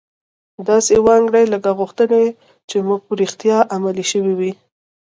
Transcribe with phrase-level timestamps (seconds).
[0.67, 2.23] داسې و انګیرئ لکه غوښتنې
[2.69, 4.51] چې مو رښتیا عملي شوې وي